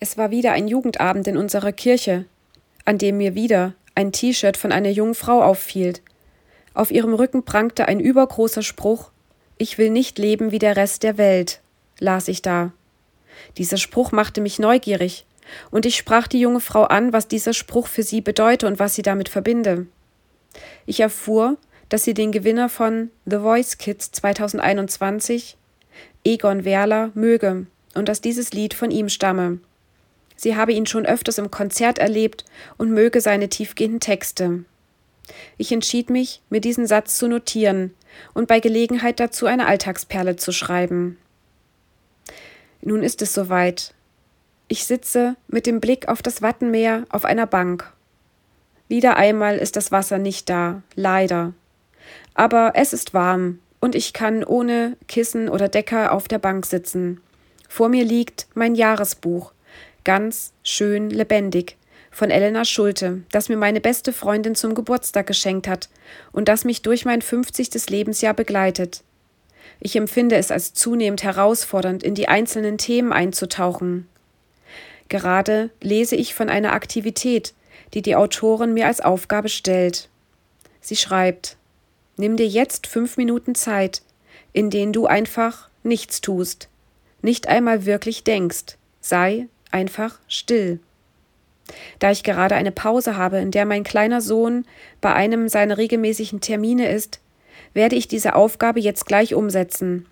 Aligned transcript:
Es 0.00 0.16
war 0.16 0.30
wieder 0.30 0.52
ein 0.52 0.68
Jugendabend 0.68 1.26
in 1.26 1.36
unserer 1.36 1.72
Kirche, 1.72 2.24
an 2.84 2.98
dem 2.98 3.18
mir 3.18 3.34
wieder 3.34 3.74
ein 3.94 4.12
T-Shirt 4.12 4.56
von 4.56 4.70
einer 4.70 4.90
jungen 4.90 5.16
Frau 5.16 5.42
auffiel. 5.42 5.94
Auf 6.72 6.92
ihrem 6.92 7.14
Rücken 7.14 7.44
prangte 7.44 7.88
ein 7.88 7.98
übergroßer 7.98 8.62
Spruch 8.62 9.10
Ich 9.56 9.76
will 9.76 9.90
nicht 9.90 10.18
leben 10.18 10.52
wie 10.52 10.60
der 10.60 10.76
Rest 10.76 11.02
der 11.02 11.18
Welt, 11.18 11.60
las 11.98 12.28
ich 12.28 12.42
da. 12.42 12.72
Dieser 13.56 13.76
Spruch 13.76 14.12
machte 14.12 14.40
mich 14.40 14.60
neugierig, 14.60 15.26
und 15.70 15.84
ich 15.84 15.96
sprach 15.96 16.28
die 16.28 16.40
junge 16.40 16.60
Frau 16.60 16.84
an, 16.84 17.12
was 17.12 17.26
dieser 17.26 17.52
Spruch 17.52 17.88
für 17.88 18.04
sie 18.04 18.20
bedeute 18.20 18.68
und 18.68 18.78
was 18.78 18.94
sie 18.94 19.02
damit 19.02 19.28
verbinde. 19.28 19.86
Ich 20.86 21.00
erfuhr, 21.00 21.56
dass 21.88 22.04
sie 22.04 22.14
den 22.14 22.30
Gewinner 22.30 22.68
von 22.68 23.10
The 23.26 23.38
Voice 23.38 23.78
Kids 23.78 24.12
2021, 24.12 25.56
Egon 26.24 26.64
Werler, 26.64 27.10
möge 27.14 27.66
und 27.94 28.08
dass 28.08 28.20
dieses 28.20 28.52
Lied 28.52 28.74
von 28.74 28.92
ihm 28.92 29.08
stamme. 29.08 29.58
Sie 30.38 30.54
habe 30.54 30.72
ihn 30.72 30.86
schon 30.86 31.04
öfters 31.04 31.38
im 31.38 31.50
Konzert 31.50 31.98
erlebt 31.98 32.44
und 32.76 32.92
möge 32.92 33.20
seine 33.20 33.48
tiefgehenden 33.48 33.98
Texte. 33.98 34.64
Ich 35.56 35.72
entschied 35.72 36.10
mich, 36.10 36.40
mir 36.48 36.60
diesen 36.60 36.86
Satz 36.86 37.18
zu 37.18 37.26
notieren 37.26 37.92
und 38.34 38.46
bei 38.46 38.60
Gelegenheit 38.60 39.18
dazu 39.18 39.46
eine 39.46 39.66
Alltagsperle 39.66 40.36
zu 40.36 40.52
schreiben. 40.52 41.18
Nun 42.82 43.02
ist 43.02 43.20
es 43.20 43.34
soweit. 43.34 43.94
Ich 44.68 44.84
sitze 44.84 45.34
mit 45.48 45.66
dem 45.66 45.80
Blick 45.80 46.06
auf 46.06 46.22
das 46.22 46.40
Wattenmeer 46.40 47.04
auf 47.08 47.24
einer 47.24 47.46
Bank. 47.46 47.92
Wieder 48.86 49.16
einmal 49.16 49.58
ist 49.58 49.74
das 49.74 49.90
Wasser 49.90 50.18
nicht 50.18 50.48
da, 50.48 50.82
leider. 50.94 51.52
Aber 52.34 52.72
es 52.76 52.92
ist 52.92 53.12
warm 53.12 53.58
und 53.80 53.96
ich 53.96 54.12
kann 54.12 54.44
ohne 54.44 54.96
Kissen 55.08 55.48
oder 55.48 55.68
Decker 55.68 56.12
auf 56.12 56.28
der 56.28 56.38
Bank 56.38 56.64
sitzen. 56.64 57.20
Vor 57.68 57.88
mir 57.88 58.04
liegt 58.04 58.46
mein 58.54 58.76
Jahresbuch, 58.76 59.52
Ganz 60.08 60.54
schön 60.62 61.10
lebendig 61.10 61.76
von 62.10 62.30
Elena 62.30 62.64
Schulte, 62.64 63.24
das 63.30 63.50
mir 63.50 63.58
meine 63.58 63.82
beste 63.82 64.14
Freundin 64.14 64.54
zum 64.54 64.74
Geburtstag 64.74 65.26
geschenkt 65.26 65.68
hat 65.68 65.90
und 66.32 66.48
das 66.48 66.64
mich 66.64 66.80
durch 66.80 67.04
mein 67.04 67.20
50. 67.20 67.90
Lebensjahr 67.90 68.32
begleitet. 68.32 69.04
Ich 69.80 69.96
empfinde 69.96 70.36
es 70.36 70.50
als 70.50 70.72
zunehmend 70.72 71.24
herausfordernd, 71.24 72.02
in 72.02 72.14
die 72.14 72.26
einzelnen 72.26 72.78
Themen 72.78 73.12
einzutauchen. 73.12 74.08
Gerade 75.10 75.68
lese 75.82 76.16
ich 76.16 76.34
von 76.34 76.48
einer 76.48 76.72
Aktivität, 76.72 77.52
die 77.92 78.00
die 78.00 78.16
Autorin 78.16 78.72
mir 78.72 78.86
als 78.86 79.02
Aufgabe 79.02 79.50
stellt. 79.50 80.08
Sie 80.80 80.96
schreibt: 80.96 81.58
Nimm 82.16 82.38
dir 82.38 82.48
jetzt 82.48 82.86
fünf 82.86 83.18
Minuten 83.18 83.54
Zeit, 83.54 84.00
in 84.54 84.70
denen 84.70 84.94
du 84.94 85.04
einfach 85.04 85.68
nichts 85.82 86.22
tust, 86.22 86.70
nicht 87.20 87.46
einmal 87.46 87.84
wirklich 87.84 88.24
denkst, 88.24 88.78
sei 89.02 89.48
einfach 89.70 90.18
still. 90.28 90.80
Da 91.98 92.10
ich 92.10 92.22
gerade 92.22 92.54
eine 92.54 92.72
Pause 92.72 93.16
habe, 93.16 93.38
in 93.38 93.50
der 93.50 93.66
mein 93.66 93.84
kleiner 93.84 94.20
Sohn 94.20 94.64
bei 95.00 95.12
einem 95.12 95.48
seiner 95.48 95.78
regelmäßigen 95.78 96.40
Termine 96.40 96.90
ist, 96.90 97.20
werde 97.74 97.96
ich 97.96 98.08
diese 98.08 98.34
Aufgabe 98.34 98.80
jetzt 98.80 99.06
gleich 99.06 99.34
umsetzen. 99.34 100.06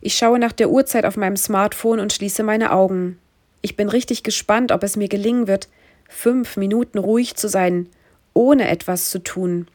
Ich 0.00 0.14
schaue 0.14 0.38
nach 0.38 0.52
der 0.52 0.70
Uhrzeit 0.70 1.06
auf 1.06 1.16
meinem 1.16 1.36
Smartphone 1.36 2.00
und 2.00 2.12
schließe 2.12 2.42
meine 2.42 2.72
Augen. 2.72 3.18
Ich 3.62 3.76
bin 3.76 3.88
richtig 3.88 4.22
gespannt, 4.22 4.72
ob 4.72 4.82
es 4.82 4.96
mir 4.96 5.08
gelingen 5.08 5.46
wird, 5.46 5.68
fünf 6.08 6.56
Minuten 6.56 6.98
ruhig 6.98 7.36
zu 7.36 7.48
sein, 7.48 7.88
ohne 8.34 8.68
etwas 8.68 9.10
zu 9.10 9.20
tun. 9.20 9.68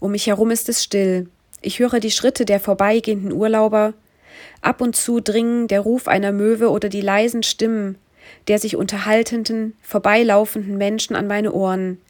Um 0.00 0.12
mich 0.12 0.26
herum 0.26 0.50
ist 0.50 0.68
es 0.68 0.82
still. 0.82 1.28
Ich 1.60 1.78
höre 1.78 2.00
die 2.00 2.10
Schritte 2.10 2.44
der 2.44 2.60
vorbeigehenden 2.60 3.32
Urlauber, 3.32 3.94
Ab 4.60 4.80
und 4.80 4.96
zu 4.96 5.20
dringen 5.20 5.68
der 5.68 5.80
Ruf 5.80 6.08
einer 6.08 6.32
Möwe 6.32 6.70
oder 6.70 6.88
die 6.88 7.00
leisen 7.00 7.42
Stimmen 7.42 7.98
der 8.46 8.58
sich 8.58 8.76
unterhaltenden, 8.76 9.74
vorbeilaufenden 9.82 10.76
Menschen 10.76 11.16
an 11.16 11.26
meine 11.26 11.52
Ohren. 11.52 12.00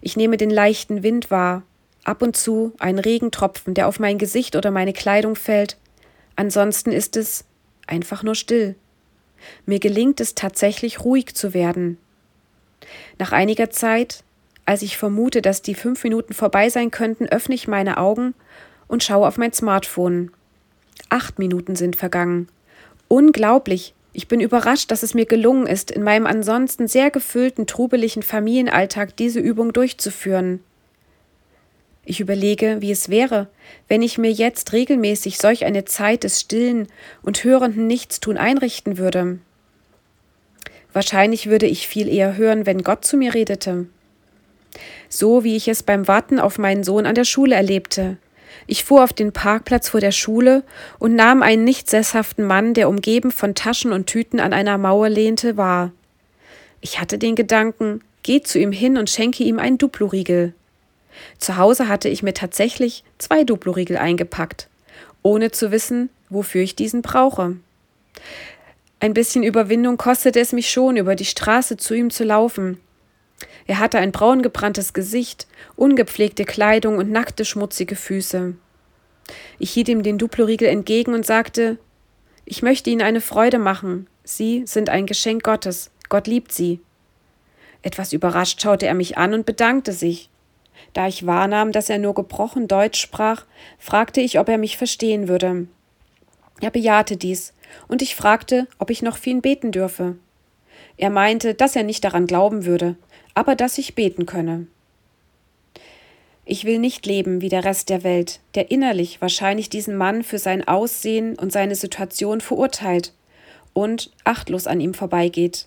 Ich 0.00 0.16
nehme 0.16 0.36
den 0.36 0.50
leichten 0.50 1.02
Wind 1.02 1.30
wahr, 1.30 1.62
ab 2.04 2.22
und 2.22 2.36
zu 2.36 2.72
ein 2.78 2.98
Regentropfen, 2.98 3.74
der 3.74 3.88
auf 3.88 4.00
mein 4.00 4.18
Gesicht 4.18 4.56
oder 4.56 4.70
meine 4.70 4.92
Kleidung 4.92 5.36
fällt. 5.36 5.76
Ansonsten 6.36 6.92
ist 6.92 7.16
es 7.16 7.44
einfach 7.86 8.22
nur 8.22 8.34
still. 8.34 8.74
Mir 9.66 9.78
gelingt 9.78 10.20
es 10.20 10.34
tatsächlich 10.34 11.04
ruhig 11.04 11.34
zu 11.34 11.54
werden. 11.54 11.98
Nach 13.18 13.32
einiger 13.32 13.70
Zeit, 13.70 14.24
als 14.64 14.82
ich 14.82 14.96
vermute, 14.96 15.42
dass 15.42 15.62
die 15.62 15.74
fünf 15.74 16.02
Minuten 16.02 16.32
vorbei 16.32 16.70
sein 16.70 16.90
könnten, 16.90 17.26
öffne 17.26 17.54
ich 17.54 17.68
meine 17.68 17.98
Augen 17.98 18.34
und 18.88 19.04
schaue 19.04 19.28
auf 19.28 19.36
mein 19.36 19.52
Smartphone. 19.52 20.30
Acht 21.08 21.38
Minuten 21.38 21.76
sind 21.76 21.96
vergangen. 21.96 22.48
Unglaublich. 23.08 23.94
Ich 24.12 24.28
bin 24.28 24.40
überrascht, 24.40 24.90
dass 24.90 25.02
es 25.02 25.14
mir 25.14 25.26
gelungen 25.26 25.66
ist, 25.66 25.90
in 25.90 26.02
meinem 26.02 26.26
ansonsten 26.26 26.86
sehr 26.86 27.10
gefüllten, 27.10 27.66
trubeligen 27.66 28.22
Familienalltag 28.22 29.16
diese 29.16 29.40
Übung 29.40 29.72
durchzuführen. 29.72 30.60
Ich 32.04 32.20
überlege, 32.20 32.76
wie 32.80 32.92
es 32.92 33.08
wäre, 33.08 33.48
wenn 33.88 34.02
ich 34.02 34.18
mir 34.18 34.30
jetzt 34.30 34.72
regelmäßig 34.72 35.38
solch 35.38 35.64
eine 35.64 35.84
Zeit 35.84 36.24
des 36.24 36.40
stillen 36.40 36.86
und 37.22 37.42
hörenden 37.44 37.86
Nichtstun 37.86 38.36
einrichten 38.36 38.98
würde. 38.98 39.38
Wahrscheinlich 40.92 41.48
würde 41.48 41.66
ich 41.66 41.88
viel 41.88 42.08
eher 42.08 42.36
hören, 42.36 42.66
wenn 42.66 42.84
Gott 42.84 43.04
zu 43.04 43.16
mir 43.16 43.34
redete. 43.34 43.86
So 45.08 45.44
wie 45.44 45.56
ich 45.56 45.66
es 45.66 45.82
beim 45.82 46.06
Warten 46.06 46.38
auf 46.38 46.58
meinen 46.58 46.84
Sohn 46.84 47.06
an 47.06 47.14
der 47.14 47.24
Schule 47.24 47.54
erlebte, 47.54 48.18
ich 48.66 48.84
fuhr 48.84 49.04
auf 49.04 49.12
den 49.12 49.32
Parkplatz 49.32 49.88
vor 49.88 50.00
der 50.00 50.12
Schule 50.12 50.62
und 50.98 51.14
nahm 51.14 51.42
einen 51.42 51.64
nicht 51.64 51.88
sesshaften 51.88 52.44
Mann, 52.44 52.74
der 52.74 52.88
umgeben 52.88 53.30
von 53.30 53.54
Taschen 53.54 53.92
und 53.92 54.06
Tüten 54.06 54.40
an 54.40 54.52
einer 54.52 54.78
Mauer 54.78 55.08
lehnte, 55.08 55.56
wahr. 55.56 55.92
Ich 56.80 57.00
hatte 57.00 57.18
den 57.18 57.34
Gedanken, 57.34 58.02
geh 58.22 58.42
zu 58.42 58.58
ihm 58.58 58.72
hin 58.72 58.96
und 58.96 59.10
schenke 59.10 59.44
ihm 59.44 59.58
einen 59.58 59.78
Duploriegel. 59.78 60.54
Zu 61.38 61.56
Hause 61.56 61.88
hatte 61.88 62.08
ich 62.08 62.22
mir 62.22 62.34
tatsächlich 62.34 63.04
zwei 63.18 63.44
Duploriegel 63.44 63.96
eingepackt, 63.96 64.68
ohne 65.22 65.50
zu 65.50 65.70
wissen, 65.70 66.10
wofür 66.28 66.62
ich 66.62 66.76
diesen 66.76 67.02
brauche. 67.02 67.56
Ein 69.00 69.14
bisschen 69.14 69.42
Überwindung 69.42 69.96
kostete 69.96 70.40
es 70.40 70.52
mich 70.52 70.70
schon, 70.70 70.96
über 70.96 71.14
die 71.14 71.24
Straße 71.24 71.76
zu 71.76 71.94
ihm 71.94 72.10
zu 72.10 72.24
laufen, 72.24 72.80
er 73.66 73.78
hatte 73.78 73.98
ein 73.98 74.12
braungebranntes 74.12 74.92
Gesicht, 74.92 75.46
ungepflegte 75.76 76.44
Kleidung 76.44 76.98
und 76.98 77.10
nackte, 77.10 77.44
schmutzige 77.44 77.96
Füße. 77.96 78.54
Ich 79.58 79.70
hielt 79.70 79.88
ihm 79.88 80.02
den 80.02 80.18
Duploriegel 80.18 80.68
entgegen 80.68 81.14
und 81.14 81.24
sagte, 81.24 81.78
ich 82.44 82.62
möchte 82.62 82.90
Ihnen 82.90 83.00
eine 83.00 83.22
Freude 83.22 83.58
machen. 83.58 84.06
Sie 84.22 84.64
sind 84.66 84.90
ein 84.90 85.06
Geschenk 85.06 85.42
Gottes. 85.42 85.90
Gott 86.10 86.26
liebt 86.26 86.52
Sie. 86.52 86.80
Etwas 87.80 88.12
überrascht 88.12 88.60
schaute 88.60 88.86
er 88.86 88.94
mich 88.94 89.16
an 89.16 89.32
und 89.32 89.46
bedankte 89.46 89.92
sich. 89.92 90.28
Da 90.92 91.08
ich 91.08 91.26
wahrnahm, 91.26 91.72
dass 91.72 91.88
er 91.88 91.98
nur 91.98 92.14
gebrochen 92.14 92.68
Deutsch 92.68 93.00
sprach, 93.00 93.44
fragte 93.78 94.20
ich, 94.20 94.38
ob 94.38 94.48
er 94.48 94.58
mich 94.58 94.76
verstehen 94.76 95.28
würde. 95.28 95.66
Er 96.60 96.70
bejahte 96.70 97.16
dies, 97.16 97.54
und 97.88 98.02
ich 98.02 98.14
fragte, 98.14 98.68
ob 98.78 98.90
ich 98.90 99.02
noch 99.02 99.16
für 99.16 99.30
ihn 99.30 99.42
beten 99.42 99.72
dürfe. 99.72 100.16
Er 100.96 101.10
meinte, 101.10 101.54
dass 101.54 101.76
er 101.76 101.82
nicht 101.82 102.04
daran 102.04 102.26
glauben 102.26 102.64
würde, 102.64 102.96
aber 103.34 103.54
dass 103.54 103.78
ich 103.78 103.94
beten 103.94 104.26
könne. 104.26 104.66
Ich 106.46 106.64
will 106.64 106.78
nicht 106.78 107.06
leben 107.06 107.40
wie 107.40 107.48
der 107.48 107.64
Rest 107.64 107.88
der 107.88 108.04
Welt, 108.04 108.40
der 108.54 108.70
innerlich 108.70 109.20
wahrscheinlich 109.20 109.70
diesen 109.70 109.96
Mann 109.96 110.22
für 110.22 110.38
sein 110.38 110.66
Aussehen 110.66 111.38
und 111.38 111.52
seine 111.52 111.74
Situation 111.74 112.40
verurteilt 112.40 113.14
und 113.72 114.10
achtlos 114.24 114.66
an 114.66 114.80
ihm 114.80 114.92
vorbeigeht. 114.92 115.66